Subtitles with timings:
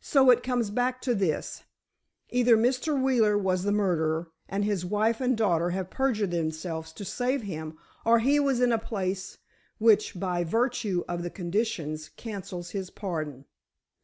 [0.00, 1.64] So, it comes back to this:
[2.30, 3.02] either Mr.
[3.02, 7.76] Wheeler was the murderer, and his wife and daughter have perjured themselves to save him,
[8.04, 9.38] or he was in a place
[9.78, 13.44] which, by virtue of the conditions, cancels his pardon.